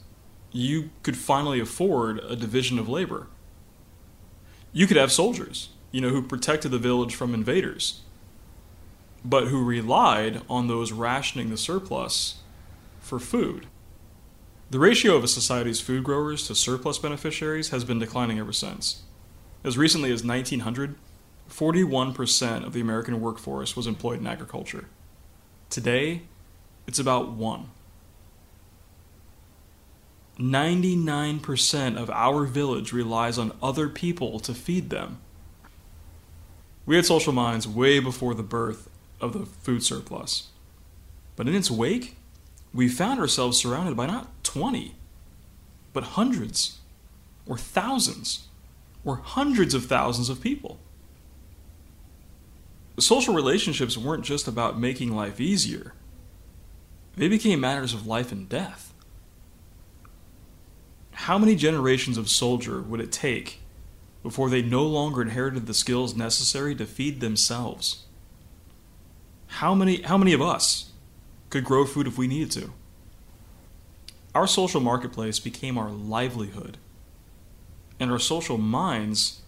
you 0.51 0.89
could 1.03 1.17
finally 1.17 1.59
afford 1.59 2.19
a 2.19 2.35
division 2.35 2.79
of 2.79 2.89
labor. 2.89 3.27
You 4.71 4.87
could 4.87 4.97
have 4.97 5.11
soldiers, 5.11 5.69
you 5.91 6.01
know, 6.01 6.09
who 6.09 6.21
protected 6.21 6.71
the 6.71 6.79
village 6.79 7.15
from 7.15 7.33
invaders, 7.33 8.01
but 9.23 9.47
who 9.47 9.63
relied 9.63 10.41
on 10.49 10.67
those 10.67 10.91
rationing 10.91 11.49
the 11.49 11.57
surplus 11.57 12.39
for 12.99 13.19
food. 13.19 13.67
The 14.71 14.79
ratio 14.79 15.15
of 15.15 15.23
a 15.23 15.27
society's 15.27 15.81
food 15.81 16.03
growers 16.03 16.45
to 16.47 16.55
surplus 16.55 16.99
beneficiaries 16.99 17.69
has 17.69 17.83
been 17.83 17.99
declining 17.99 18.39
ever 18.39 18.53
since. 18.53 19.03
As 19.63 19.77
recently 19.77 20.11
as 20.11 20.23
1900, 20.23 20.95
41% 21.49 22.65
of 22.65 22.73
the 22.73 22.81
American 22.81 23.19
workforce 23.19 23.75
was 23.75 23.87
employed 23.87 24.19
in 24.19 24.27
agriculture. 24.27 24.85
Today, 25.69 26.21
it's 26.87 26.99
about 26.99 27.31
1. 27.31 27.69
99% 30.39 31.97
of 31.97 32.09
our 32.09 32.45
village 32.45 32.93
relies 32.93 33.37
on 33.37 33.51
other 33.61 33.89
people 33.89 34.39
to 34.39 34.53
feed 34.53 34.89
them. 34.89 35.19
We 36.85 36.95
had 36.95 37.05
social 37.05 37.33
minds 37.33 37.67
way 37.67 37.99
before 37.99 38.33
the 38.33 38.43
birth 38.43 38.89
of 39.19 39.33
the 39.33 39.45
food 39.45 39.83
surplus. 39.83 40.47
But 41.35 41.47
in 41.49 41.55
its 41.55 41.69
wake, 41.69 42.15
we 42.73 42.87
found 42.87 43.19
ourselves 43.19 43.57
surrounded 43.57 43.97
by 43.97 44.05
not 44.05 44.29
20, 44.43 44.95
but 45.91 46.03
hundreds, 46.03 46.79
or 47.45 47.57
thousands, 47.57 48.47
or 49.09 49.17
hundreds 49.17 49.73
of 49.73 49.85
thousands 49.85 50.29
of 50.29 50.41
people. 50.41 50.79
Social 52.99 53.33
relationships 53.33 53.97
weren't 53.97 54.25
just 54.25 54.47
about 54.47 54.79
making 54.79 55.15
life 55.15 55.39
easier, 55.39 55.93
they 57.15 57.27
became 57.27 57.59
matters 57.59 57.93
of 57.93 58.07
life 58.07 58.31
and 58.31 58.47
death 58.47 58.89
how 61.23 61.37
many 61.37 61.53
generations 61.53 62.17
of 62.17 62.29
soldier 62.29 62.81
would 62.81 63.01
it 63.01 63.11
take 63.11 63.59
before 64.23 64.49
they 64.49 64.61
no 64.61 64.83
longer 64.83 65.21
inherited 65.21 65.67
the 65.67 65.73
skills 65.73 66.15
necessary 66.15 66.73
to 66.73 66.85
feed 66.85 67.19
themselves? 67.19 68.05
How 69.47 69.75
many, 69.75 70.01
how 70.01 70.17
many 70.17 70.31
of 70.31 70.41
us 70.41 70.91
could 71.49 71.65
grow 71.65 71.85
food 71.85 72.07
if 72.07 72.17
we 72.17 72.25
needed 72.25 72.51
to? 72.51 72.71
Our 74.33 74.47
social 74.47 74.79
marketplace 74.79 75.39
became 75.39 75.77
our 75.77 75.89
livelihood, 75.89 76.77
and 77.99 78.11
our 78.11 78.19
social 78.19 78.57
minds 78.57 79.41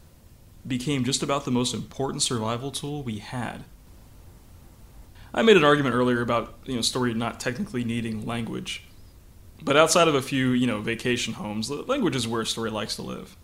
became 0.67 1.03
just 1.03 1.24
about 1.24 1.46
the 1.46 1.51
most 1.51 1.74
important 1.74 2.22
survival 2.22 2.72
tool 2.72 3.03
we 3.03 3.20
had. 3.20 3.63
I 5.34 5.41
made 5.41 5.58
an 5.58 5.63
argument 5.63 5.96
earlier 5.96 6.22
about 6.22 6.55
you 6.65 6.75
know 6.75 6.81
story 6.81 7.13
not 7.13 7.39
technically 7.39 7.84
needing 7.84 8.25
language. 8.25 8.84
But 9.63 9.77
outside 9.77 10.08
of 10.08 10.15
a 10.15 10.22
few, 10.24 10.50
you 10.50 10.65
know, 10.65 10.81
vacation 10.81 11.36
homes, 11.36 11.70
language 11.70 12.15
is 12.15 12.27
where 12.27 12.43
story 12.46 12.72
likes 12.72 12.96
to 12.96 13.03
live. 13.03 13.38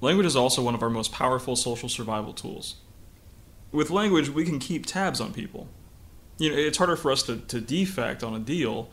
Language 0.00 0.26
is 0.26 0.36
also 0.36 0.60
one 0.60 0.74
of 0.74 0.82
our 0.82 0.90
most 0.90 1.12
powerful 1.12 1.54
social 1.54 1.88
survival 1.88 2.32
tools. 2.32 2.76
With 3.70 3.90
language, 3.90 4.28
we 4.28 4.44
can 4.44 4.58
keep 4.58 4.86
tabs 4.86 5.20
on 5.20 5.32
people. 5.32 5.68
You 6.38 6.50
know, 6.50 6.56
it's 6.56 6.78
harder 6.78 6.96
for 6.96 7.12
us 7.12 7.22
to, 7.24 7.36
to 7.36 7.60
defect 7.60 8.24
on 8.24 8.34
a 8.34 8.40
deal 8.40 8.90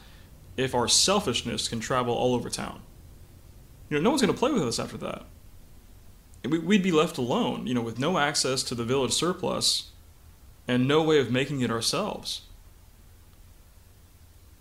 if 0.58 0.76
our 0.76 0.88
selfishness 0.88 1.68
can 1.68 1.80
travel 1.80 2.14
all 2.14 2.36
over 2.36 2.50
town. 2.50 2.82
You 3.92 3.98
know, 3.98 4.02
no 4.02 4.10
one's 4.10 4.24
going 4.24 4.34
to 4.34 4.40
play 4.40 4.52
with 4.52 4.64
us 4.64 4.80
after 4.80 4.98
that. 4.98 5.26
We'd 6.44 6.82
be 6.82 6.92
left 6.92 7.20
alone, 7.20 7.68
you 7.68 7.76
know, 7.76 7.82
with 7.82 8.00
no 8.00 8.18
access 8.18 8.64
to 8.64 8.74
the 8.74 8.84
village 8.84 9.12
surplus 9.12 9.92
and 10.68 10.88
no 10.88 11.04
way 11.04 11.20
of 11.20 11.30
making 11.30 11.62
it 11.62 11.70
ourselves 11.70 12.42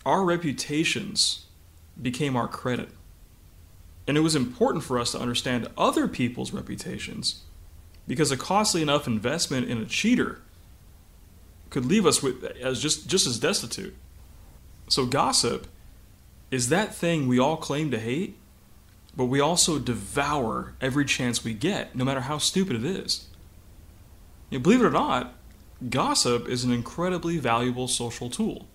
our 0.05 0.25
reputations 0.25 1.47
became 2.01 2.37
our 2.37 2.49
credit. 2.49 2.89
And 4.07 4.17
it 4.17 4.21
was 4.21 4.35
important 4.35 4.85
for 4.85 4.99
us 4.99 5.13
to 5.13 5.21
understand 5.21 5.69
other 5.77 6.09
people's 6.09 6.53
reputations 6.53 7.43
because 8.09 8.33
a 8.33 8.37
costly 8.37 8.83
enough 8.83 9.07
investment 9.07 9.69
in 9.69 9.79
a 9.79 9.87
cheater 9.87 10.41
could 11.69 11.85
leave 11.85 12.07
us 12.07 12.23
with, 12.23 12.43
as 12.61 12.83
just, 12.83 13.09
just 13.09 13.27
as 13.27 13.39
destitute. 13.39 13.95
So, 14.89 15.07
gossip 15.07 15.69
is 16.51 16.69
that 16.71 16.93
thing 16.93 17.29
we 17.29 17.39
all 17.39 17.57
claim 17.57 17.93
to 17.93 17.99
hate, 18.01 18.37
but 19.17 19.27
we 19.27 19.41
also 19.41 19.79
devour 19.79 20.75
every 20.81 21.05
chance 21.05 21.45
we 21.45 21.55
get, 21.55 21.95
no 21.95 22.05
matter 22.05 22.21
how 22.21 22.39
stupid 22.39 22.77
it 22.77 22.85
is. 22.85 23.27
You 24.49 24.59
know, 24.59 24.63
believe 24.63 24.83
it 24.83 24.87
or 24.87 24.91
not, 24.91 25.35
gossip 25.89 26.49
is 26.49 26.65
an 26.65 26.73
incredibly 26.73 27.39
valuable 27.39 27.89
social 27.89 28.31
tool. 28.31 28.67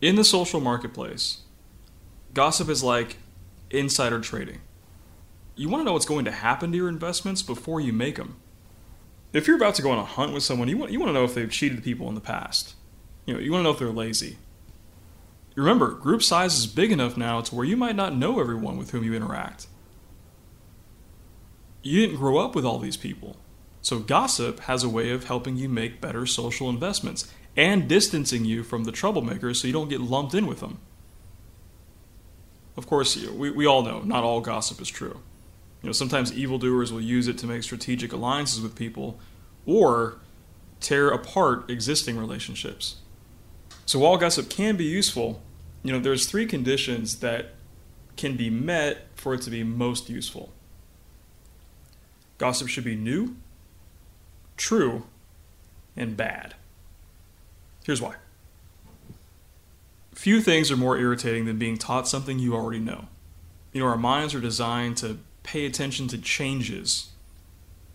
In 0.00 0.16
the 0.16 0.24
social 0.24 0.60
marketplace, 0.60 1.40
gossip 2.32 2.68
is 2.68 2.82
like 2.82 3.18
insider 3.70 4.20
trading. 4.20 4.60
You 5.56 5.68
want 5.68 5.82
to 5.82 5.84
know 5.84 5.92
what's 5.92 6.06
going 6.06 6.24
to 6.24 6.30
happen 6.30 6.70
to 6.72 6.76
your 6.76 6.88
investments 6.88 7.42
before 7.42 7.80
you 7.80 7.92
make 7.92 8.16
them. 8.16 8.36
If 9.32 9.46
you're 9.46 9.56
about 9.56 9.74
to 9.76 9.82
go 9.82 9.90
on 9.90 9.98
a 9.98 10.04
hunt 10.04 10.32
with 10.32 10.42
someone, 10.42 10.68
you 10.68 10.76
want, 10.76 10.90
you 10.90 10.98
want 10.98 11.10
to 11.10 11.12
know 11.12 11.24
if 11.24 11.34
they've 11.34 11.50
cheated 11.50 11.84
people 11.84 12.08
in 12.08 12.14
the 12.14 12.20
past. 12.20 12.74
You 13.26 13.34
know, 13.34 13.40
you 13.40 13.52
want 13.52 13.60
to 13.60 13.64
know 13.64 13.70
if 13.70 13.78
they're 13.78 13.90
lazy. 13.90 14.38
Remember, 15.56 15.92
group 15.92 16.22
size 16.22 16.56
is 16.56 16.66
big 16.66 16.92
enough 16.92 17.16
now 17.16 17.40
to 17.40 17.54
where 17.54 17.66
you 17.66 17.76
might 17.76 17.96
not 17.96 18.16
know 18.16 18.40
everyone 18.40 18.76
with 18.76 18.90
whom 18.90 19.04
you 19.04 19.14
interact. 19.14 19.66
You 21.82 22.00
didn't 22.00 22.18
grow 22.18 22.38
up 22.38 22.54
with 22.54 22.64
all 22.64 22.78
these 22.78 22.96
people. 22.96 23.36
So, 23.82 23.98
gossip 23.98 24.60
has 24.60 24.84
a 24.84 24.88
way 24.88 25.10
of 25.10 25.24
helping 25.24 25.56
you 25.56 25.68
make 25.68 26.00
better 26.00 26.26
social 26.26 26.68
investments 26.68 27.32
and 27.56 27.88
distancing 27.88 28.44
you 28.44 28.62
from 28.62 28.84
the 28.84 28.92
troublemakers 28.92 29.56
so 29.56 29.66
you 29.66 29.72
don't 29.72 29.88
get 29.88 30.00
lumped 30.00 30.34
in 30.34 30.46
with 30.46 30.60
them. 30.60 30.78
Of 32.76 32.86
course, 32.86 33.16
we, 33.16 33.50
we 33.50 33.66
all 33.66 33.82
know 33.82 34.00
not 34.00 34.24
all 34.24 34.40
gossip 34.40 34.80
is 34.80 34.88
true. 34.88 35.20
You 35.82 35.88
know, 35.88 35.92
sometimes 35.92 36.32
evildoers 36.32 36.92
will 36.92 37.00
use 37.00 37.26
it 37.26 37.38
to 37.38 37.46
make 37.46 37.62
strategic 37.62 38.12
alliances 38.12 38.60
with 38.60 38.74
people 38.74 39.18
or 39.66 40.18
tear 40.80 41.08
apart 41.08 41.70
existing 41.70 42.18
relationships. 42.18 42.96
So 43.90 43.98
while 43.98 44.16
gossip 44.18 44.48
can 44.48 44.76
be 44.76 44.84
useful, 44.84 45.42
you 45.82 45.92
know, 45.92 45.98
there's 45.98 46.26
three 46.26 46.46
conditions 46.46 47.18
that 47.18 47.54
can 48.16 48.36
be 48.36 48.48
met 48.48 49.08
for 49.16 49.34
it 49.34 49.42
to 49.42 49.50
be 49.50 49.64
most 49.64 50.08
useful. 50.08 50.52
Gossip 52.38 52.68
should 52.68 52.84
be 52.84 52.94
new, 52.94 53.34
true, 54.56 55.08
and 55.96 56.16
bad. 56.16 56.54
Here's 57.84 58.00
why. 58.00 58.14
few 60.14 60.40
things 60.40 60.70
are 60.70 60.76
more 60.76 60.96
irritating 60.96 61.46
than 61.46 61.58
being 61.58 61.76
taught 61.76 62.06
something 62.06 62.38
you 62.38 62.54
already 62.54 62.78
know. 62.78 63.08
You 63.72 63.80
know, 63.80 63.88
our 63.88 63.98
minds 63.98 64.36
are 64.36 64.40
designed 64.40 64.98
to 64.98 65.18
pay 65.42 65.66
attention 65.66 66.06
to 66.06 66.18
changes. 66.18 67.08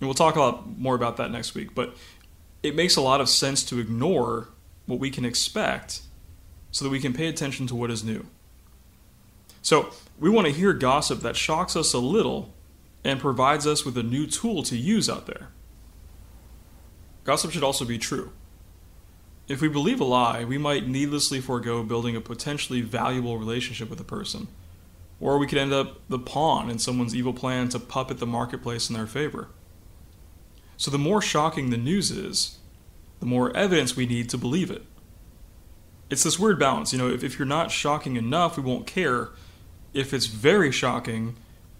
And 0.02 0.10
we'll 0.10 0.14
talk 0.14 0.36
a 0.36 0.42
lot 0.42 0.78
more 0.78 0.96
about 0.96 1.16
that 1.16 1.32
next 1.32 1.56
week, 1.56 1.74
but 1.74 1.96
it 2.62 2.76
makes 2.76 2.98
a 2.98 3.02
lot 3.02 3.22
of 3.22 3.30
sense 3.30 3.64
to 3.64 3.80
ignore 3.80 4.50
what 4.86 5.00
we 5.00 5.10
can 5.10 5.26
expect 5.26 6.02
so 6.72 6.84
that 6.84 6.92
we 6.92 7.00
can 7.00 7.14
pay 7.14 7.28
attention 7.28 7.68
to 7.68 7.76
what 7.76 7.92
is 7.92 8.04
new. 8.04 8.26
So, 9.62 9.92
we 10.20 10.30
want 10.30 10.48
to 10.48 10.54
hear 10.54 10.74
gossip 10.74 11.22
that 11.22 11.36
shocks 11.36 11.76
us 11.76 11.94
a 11.94 12.00
little 12.00 12.54
and 13.04 13.20
provides 13.20 13.66
us 13.66 13.86
with 13.86 13.98
a 13.98 14.04
new 14.04 14.28
tool 14.28 14.64
to 14.64 14.78
use 14.78 15.10
out 15.10 15.26
there. 15.26 15.50
Gossip 17.24 17.52
should 17.52 17.64
also 17.64 17.86
be 17.86 17.98
true. 17.98 18.32
If 19.48 19.62
we 19.62 19.68
believe 19.68 20.00
a 20.00 20.06
lie, 20.06 20.44
we 20.44 20.58
might 20.58 20.88
needlessly 20.88 21.40
forego 21.40 21.84
building 21.84 22.16
a 22.16 22.22
potentially 22.22 22.82
valuable 22.82 23.38
relationship 23.38 23.90
with 23.90 24.00
a 24.00 24.06
person. 24.06 24.48
Or 25.20 25.38
we 25.38 25.48
could 25.48 25.58
end 25.58 25.72
up 25.72 26.02
the 26.10 26.20
pawn 26.20 26.70
in 26.70 26.80
someone's 26.80 27.16
evil 27.16 27.34
plan 27.34 27.70
to 27.70 27.80
puppet 27.80 28.20
the 28.20 28.26
marketplace 28.26 28.90
in 28.90 28.96
their 28.96 29.08
favor. 29.08 29.50
So 30.78 30.92
the 30.92 30.98
more 30.98 31.22
shocking 31.22 31.70
the 31.70 31.78
news 31.78 32.12
is, 32.12 32.58
the 33.20 33.26
more 33.26 33.56
evidence 33.56 33.96
we 33.96 34.06
need 34.06 34.30
to 34.30 34.38
believe 34.38 34.70
it. 34.70 34.84
It's 36.10 36.24
this 36.24 36.38
weird 36.38 36.60
balance. 36.60 36.94
You 36.94 37.00
know, 37.00 37.10
if, 37.10 37.24
if 37.24 37.40
you're 37.40 37.48
not 37.48 37.72
shocking 37.72 38.16
enough, 38.16 38.58
we 38.58 38.64
won't 38.64 38.86
care. 38.86 39.30
If 39.94 40.14
it's 40.14 40.28
very 40.28 40.72
shocking, 40.72 41.36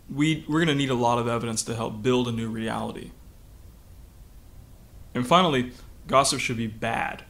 we, 0.10 0.46
we're 0.48 0.60
going 0.60 0.68
to 0.68 0.76
need 0.76 0.90
a 0.90 0.96
lot 0.96 1.20
of 1.20 1.28
evidence 1.28 1.64
to 1.64 1.76
help 1.76 2.02
build 2.02 2.28
a 2.28 2.32
new 2.32 2.50
reality. 2.50 3.12
And 5.14 5.26
finally, 5.26 5.72
gossip 6.08 6.40
should 6.40 6.58
be 6.58 6.68
bad. 6.68 7.24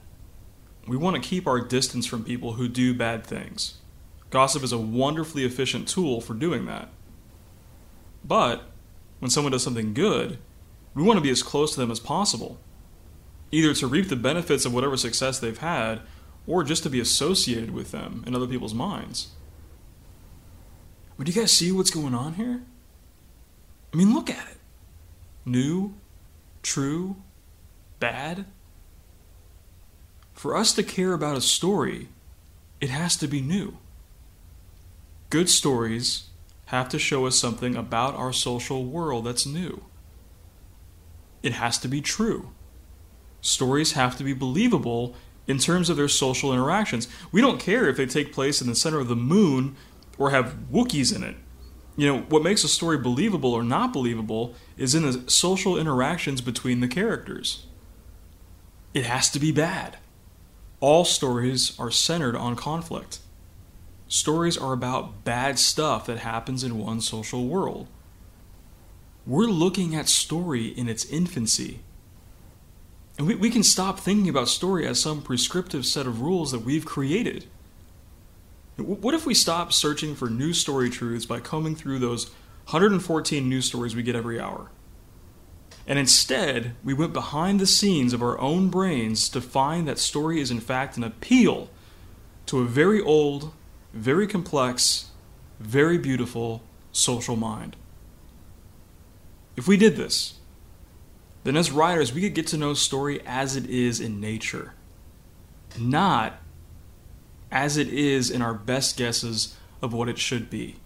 We 0.87 0.97
want 0.97 1.15
to 1.15 1.21
keep 1.21 1.47
our 1.47 1.59
distance 1.59 2.05
from 2.05 2.23
people 2.23 2.53
who 2.53 2.67
do 2.67 2.93
bad 2.93 3.25
things. 3.25 3.75
Gossip 4.29 4.63
is 4.63 4.71
a 4.71 4.77
wonderfully 4.77 5.45
efficient 5.45 5.87
tool 5.87 6.21
for 6.21 6.33
doing 6.33 6.65
that. 6.65 6.89
But 8.23 8.63
when 9.19 9.31
someone 9.31 9.51
does 9.51 9.63
something 9.63 9.93
good, 9.93 10.39
we 10.93 11.03
want 11.03 11.17
to 11.17 11.23
be 11.23 11.29
as 11.29 11.43
close 11.43 11.73
to 11.73 11.79
them 11.79 11.91
as 11.91 11.99
possible, 11.99 12.59
either 13.51 13.73
to 13.73 13.87
reap 13.87 14.09
the 14.09 14.15
benefits 14.15 14.65
of 14.65 14.73
whatever 14.73 14.97
success 14.97 15.39
they've 15.39 15.57
had, 15.57 16.01
or 16.47 16.63
just 16.63 16.83
to 16.83 16.89
be 16.89 16.99
associated 16.99 17.71
with 17.71 17.91
them 17.91 18.23
in 18.27 18.35
other 18.35 18.47
people's 18.47 18.73
minds. 18.73 19.29
But 21.17 21.25
do 21.25 21.31
you 21.31 21.41
guys 21.41 21.51
see 21.51 21.71
what's 21.71 21.91
going 21.91 22.13
on 22.13 22.33
here? 22.33 22.61
I 23.93 23.97
mean, 23.97 24.13
look 24.13 24.29
at 24.29 24.47
it. 24.51 24.57
New, 25.45 25.95
true, 26.61 27.17
bad. 27.99 28.45
For 30.33 30.55
us 30.57 30.73
to 30.73 30.83
care 30.83 31.13
about 31.13 31.37
a 31.37 31.41
story, 31.41 32.09
it 32.81 32.89
has 32.89 33.15
to 33.17 33.27
be 33.27 33.41
new. 33.41 33.77
Good 35.29 35.49
stories 35.49 36.29
have 36.65 36.89
to 36.89 36.99
show 36.99 37.25
us 37.25 37.37
something 37.37 37.75
about 37.75 38.15
our 38.15 38.33
social 38.33 38.85
world 38.85 39.25
that's 39.25 39.45
new. 39.45 39.85
It 41.41 41.53
has 41.53 41.77
to 41.79 41.87
be 41.87 42.01
true. 42.01 42.49
Stories 43.45 43.91
have 43.91 44.17
to 44.17 44.23
be 44.23 44.33
believable 44.33 45.13
in 45.45 45.59
terms 45.59 45.87
of 45.91 45.97
their 45.97 46.07
social 46.07 46.51
interactions. 46.51 47.07
We 47.31 47.41
don't 47.41 47.59
care 47.59 47.87
if 47.87 47.95
they 47.95 48.07
take 48.07 48.33
place 48.33 48.59
in 48.59 48.67
the 48.67 48.73
center 48.73 48.99
of 48.99 49.07
the 49.07 49.15
moon 49.15 49.75
or 50.17 50.31
have 50.31 50.57
Wookiees 50.71 51.15
in 51.15 51.21
it. 51.21 51.35
You 51.95 52.07
know, 52.07 52.21
what 52.21 52.41
makes 52.41 52.63
a 52.63 52.67
story 52.67 52.97
believable 52.97 53.53
or 53.53 53.61
not 53.61 53.93
believable 53.93 54.55
is 54.77 54.95
in 54.95 55.03
the 55.03 55.29
social 55.29 55.77
interactions 55.77 56.41
between 56.41 56.79
the 56.79 56.87
characters. 56.87 57.67
It 58.95 59.05
has 59.05 59.29
to 59.29 59.39
be 59.39 59.51
bad. 59.51 59.97
All 60.79 61.05
stories 61.05 61.77
are 61.79 61.91
centered 61.91 62.35
on 62.35 62.55
conflict. 62.55 63.19
Stories 64.07 64.57
are 64.57 64.73
about 64.73 65.23
bad 65.23 65.59
stuff 65.59 66.07
that 66.07 66.17
happens 66.17 66.63
in 66.63 66.79
one 66.79 66.99
social 66.99 67.45
world. 67.45 67.87
We're 69.27 69.45
looking 69.45 69.95
at 69.95 70.09
story 70.09 70.67
in 70.67 70.89
its 70.89 71.05
infancy. 71.05 71.81
And 73.17 73.27
we, 73.27 73.35
we 73.35 73.49
can 73.49 73.63
stop 73.63 73.99
thinking 73.99 74.29
about 74.29 74.49
story 74.49 74.85
as 74.85 74.99
some 74.99 75.21
prescriptive 75.21 75.85
set 75.85 76.07
of 76.07 76.21
rules 76.21 76.51
that 76.51 76.59
we've 76.59 76.85
created. 76.85 77.45
What 78.77 79.13
if 79.13 79.25
we 79.25 79.33
stop 79.33 79.71
searching 79.71 80.15
for 80.15 80.29
news 80.29 80.59
story 80.59 80.89
truths 80.89 81.25
by 81.25 81.39
combing 81.39 81.75
through 81.75 81.99
those 81.99 82.29
114 82.69 83.47
news 83.47 83.65
stories 83.65 83.95
we 83.95 84.03
get 84.03 84.15
every 84.15 84.39
hour? 84.39 84.69
And 85.87 85.99
instead, 85.99 86.75
we 86.83 86.93
went 86.93 87.13
behind 87.13 87.59
the 87.59 87.67
scenes 87.67 88.11
of 88.11 88.21
our 88.21 88.39
own 88.39 88.69
brains 88.69 89.29
to 89.29 89.39
find 89.39 89.87
that 89.87 89.99
story 89.99 90.41
is 90.41 90.51
in 90.51 90.59
fact 90.59 90.97
an 90.97 91.03
appeal 91.03 91.69
to 92.47 92.59
a 92.59 92.65
very 92.65 93.01
old, 93.01 93.53
very 93.93 94.27
complex, 94.27 95.11
very 95.59 95.97
beautiful 95.97 96.63
social 96.91 97.35
mind. 97.35 97.75
If 99.55 99.67
we 99.67 99.77
did 99.77 99.95
this, 99.95 100.39
then 101.45 101.55
as 101.55 101.71
writers, 101.71 102.11
we 102.11 102.21
could 102.21 102.33
get 102.33 102.47
to 102.47 102.57
know 102.57 102.73
story 102.73 103.21
as 103.23 103.55
it 103.55 103.67
is 103.69 103.99
in 103.99 104.19
nature, 104.19 104.73
not 105.79 106.39
as 107.51 107.77
it 107.77 107.87
is 107.87 108.31
in 108.31 108.41
our 108.41 108.53
best 108.55 108.97
guesses 108.97 109.55
of 109.79 109.93
what 109.93 110.09
it 110.09 110.17
should 110.17 110.49
be. 110.49 110.77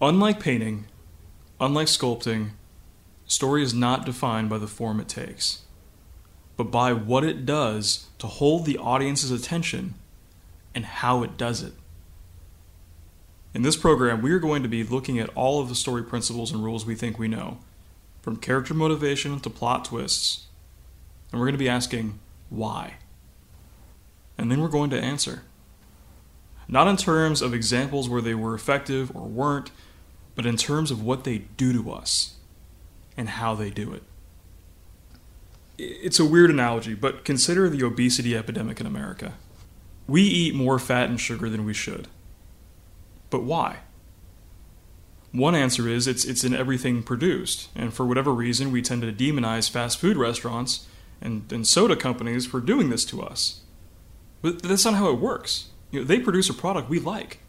Unlike 0.00 0.40
painting, 0.40 0.86
unlike 1.60 1.86
sculpting, 1.86 2.52
story 3.26 3.62
is 3.62 3.74
not 3.74 4.06
defined 4.06 4.48
by 4.48 4.56
the 4.56 4.66
form 4.66 5.00
it 5.00 5.08
takes, 5.08 5.60
but 6.56 6.70
by 6.70 6.94
what 6.94 7.24
it 7.24 7.44
does 7.44 8.06
to 8.18 8.26
hold 8.26 8.64
the 8.64 8.78
audience's 8.78 9.30
attention 9.30 9.94
and 10.74 10.86
how 10.86 11.22
it 11.22 11.36
does 11.36 11.62
it. 11.62 11.74
In 13.52 13.60
this 13.60 13.76
program, 13.76 14.22
we 14.22 14.32
are 14.32 14.38
going 14.38 14.62
to 14.62 14.68
be 14.68 14.82
looking 14.82 15.18
at 15.18 15.28
all 15.34 15.60
of 15.60 15.68
the 15.68 15.74
story 15.74 16.02
principles 16.02 16.52
and 16.52 16.64
rules 16.64 16.86
we 16.86 16.94
think 16.94 17.18
we 17.18 17.28
know, 17.28 17.58
from 18.26 18.36
character 18.36 18.74
motivation 18.74 19.40
to 19.40 19.48
plot 19.48 19.86
twists, 19.86 20.48
and 21.30 21.40
we're 21.40 21.46
going 21.46 21.54
to 21.54 21.58
be 21.58 21.68
asking 21.68 22.18
why 22.50 22.96
and 24.38 24.50
then 24.50 24.60
we're 24.60 24.68
going 24.68 24.90
to 24.90 25.00
answer. 25.00 25.42
Not 26.68 26.88
in 26.88 26.96
terms 26.96 27.42
of 27.42 27.54
examples 27.54 28.08
where 28.08 28.22
they 28.22 28.34
were 28.34 28.54
effective 28.54 29.14
or 29.14 29.22
weren't, 29.22 29.70
but 30.34 30.46
in 30.46 30.56
terms 30.56 30.90
of 30.90 31.02
what 31.02 31.24
they 31.24 31.38
do 31.56 31.72
to 31.72 31.92
us 31.92 32.34
and 33.16 33.28
how 33.28 33.54
they 33.54 33.70
do 33.70 33.92
it. 33.94 34.02
It's 35.78 36.18
a 36.18 36.24
weird 36.24 36.50
analogy, 36.50 36.94
but 36.94 37.24
consider 37.24 37.68
the 37.68 37.84
obesity 37.84 38.36
epidemic 38.36 38.80
in 38.80 38.86
America. 38.86 39.34
We 40.06 40.22
eat 40.22 40.54
more 40.54 40.78
fat 40.78 41.08
and 41.08 41.20
sugar 41.20 41.48
than 41.48 41.64
we 41.64 41.74
should. 41.74 42.08
But 43.30 43.42
why? 43.42 43.78
One 45.36 45.54
answer 45.54 45.86
is 45.86 46.06
it's, 46.06 46.24
it's 46.24 46.44
in 46.44 46.54
everything 46.54 47.02
produced, 47.02 47.68
and 47.76 47.92
for 47.92 48.06
whatever 48.06 48.32
reason, 48.32 48.72
we 48.72 48.80
tend 48.80 49.02
to 49.02 49.12
demonize 49.12 49.68
fast 49.68 49.98
food 49.98 50.16
restaurants 50.16 50.86
and, 51.20 51.52
and 51.52 51.66
soda 51.66 51.94
companies 51.94 52.46
for 52.46 52.58
doing 52.58 52.88
this 52.88 53.04
to 53.06 53.20
us. 53.20 53.60
But 54.40 54.62
that's 54.62 54.86
not 54.86 54.94
how 54.94 55.10
it 55.10 55.18
works. 55.18 55.68
You 55.90 56.00
know, 56.00 56.06
they 56.06 56.20
produce 56.20 56.48
a 56.48 56.54
product 56.54 56.88
we 56.88 56.98
like. 56.98 57.40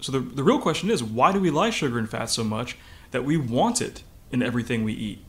So 0.00 0.12
the, 0.12 0.20
the 0.20 0.42
real 0.42 0.58
question 0.58 0.90
is 0.90 1.04
why 1.04 1.32
do 1.32 1.40
we 1.40 1.50
like 1.50 1.74
sugar 1.74 1.98
and 1.98 2.08
fat 2.08 2.30
so 2.30 2.42
much 2.42 2.78
that 3.10 3.26
we 3.26 3.36
want 3.36 3.82
it 3.82 4.02
in 4.30 4.42
everything 4.42 4.82
we 4.82 4.94
eat? 4.94 5.22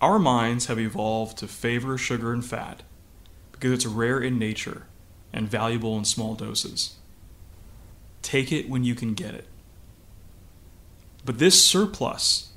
Our 0.00 0.20
minds 0.20 0.66
have 0.66 0.78
evolved 0.78 1.36
to 1.38 1.48
favor 1.48 1.98
sugar 1.98 2.32
and 2.32 2.44
fat 2.44 2.84
because 3.50 3.72
it's 3.72 3.86
rare 3.86 4.20
in 4.20 4.38
nature 4.38 4.86
and 5.32 5.48
valuable 5.48 5.98
in 5.98 6.04
small 6.04 6.36
doses. 6.36 6.97
Take 8.28 8.52
it 8.52 8.68
when 8.68 8.84
you 8.84 8.94
can 8.94 9.14
get 9.14 9.32
it. 9.32 9.46
But 11.24 11.38
this 11.38 11.64
surplus, 11.64 12.52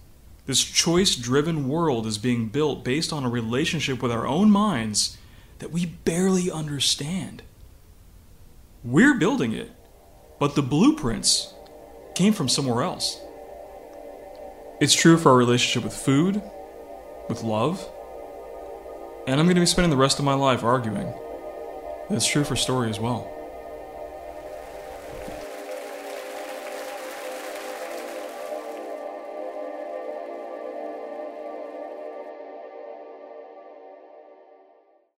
this 0.45 0.61
choice 0.61 1.15
driven 1.15 1.69
world 1.69 2.05
is 2.05 2.17
being 2.17 2.49
built 2.49 2.83
based 2.83 3.13
on 3.13 3.23
a 3.23 3.29
relationship 3.29 4.03
with 4.03 4.11
our 4.11 4.27
own 4.27 4.51
minds 4.51 5.17
that 5.59 5.71
we 5.71 5.85
barely 5.85 6.51
understand. 6.51 7.41
We're 8.83 9.13
building 9.13 9.53
it, 9.53 9.71
but 10.39 10.55
the 10.55 10.61
blueprints 10.61 11.53
came 12.15 12.33
from 12.33 12.49
somewhere 12.49 12.83
else. 12.83 13.21
It's 14.81 14.93
true 14.93 15.17
for 15.17 15.29
our 15.29 15.37
relationship 15.37 15.85
with 15.85 15.93
food, 15.93 16.41
with 17.29 17.43
love, 17.43 17.89
and 19.25 19.39
I'm 19.39 19.45
going 19.45 19.55
to 19.55 19.61
be 19.61 19.65
spending 19.65 19.89
the 19.89 19.95
rest 19.95 20.19
of 20.19 20.25
my 20.25 20.33
life 20.33 20.65
arguing. 20.65 21.13
It's 22.09 22.27
true 22.27 22.43
for 22.43 22.57
story 22.57 22.89
as 22.89 22.99
well. 22.99 23.40